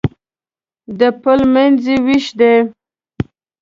[0.99, 2.55] د پل منځ یې وېش دی.